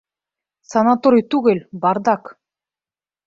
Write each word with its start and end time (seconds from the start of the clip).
Санаторий 0.71 1.25
түгел, 1.35 1.61
бардак! 1.83 2.31